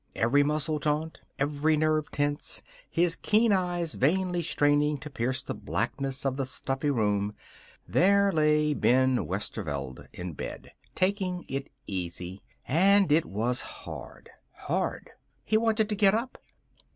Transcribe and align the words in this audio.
Every 0.15 0.41
muscle 0.41 0.79
taut, 0.79 1.19
every 1.37 1.77
nerve 1.77 2.09
tense, 2.09 2.63
his 2.89 3.15
keen 3.15 3.51
eyes 3.51 3.93
vainly 3.93 4.41
straining 4.41 4.97
to 4.97 5.11
pierce 5.11 5.43
the 5.43 5.53
blackness 5.53 6.25
of 6.25 6.37
the 6.37 6.45
stuffy 6.47 6.89
room 6.89 7.35
there 7.87 8.31
lay 8.31 8.73
Ben 8.73 9.27
Westerveld 9.27 10.07
in 10.11 10.33
bed, 10.33 10.71
taking 10.95 11.45
it 11.47 11.69
easy. 11.85 12.41
And 12.67 13.11
it 13.11 13.25
was 13.27 13.61
hard. 13.61 14.31
Hard. 14.53 15.11
He 15.45 15.55
wanted 15.55 15.87
to 15.89 15.95
get 15.95 16.15
up. 16.15 16.39